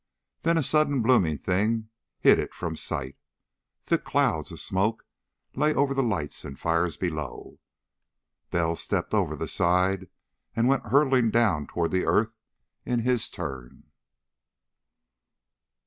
Then 0.41 0.57
a 0.57 0.63
sudden 0.63 1.03
blooming 1.03 1.37
thing 1.37 1.89
hid 2.17 2.39
it 2.39 2.55
from 2.55 2.75
sight. 2.75 3.17
Thick 3.83 4.03
clouds 4.03 4.51
of 4.51 4.59
smoke 4.59 5.05
lay 5.53 5.75
over 5.75 5.93
the 5.93 6.01
lights 6.01 6.43
and 6.43 6.57
fires 6.57 6.97
below. 6.97 7.59
Bell 8.49 8.75
stepped 8.75 9.13
over 9.13 9.35
the 9.35 9.47
side 9.47 10.07
and 10.55 10.67
went 10.67 10.87
hurtling 10.87 11.29
down 11.29 11.67
toward 11.67 11.91
the 11.91 12.07
earth 12.07 12.33
in 12.83 13.01
his 13.01 13.29
turn. 13.29 13.91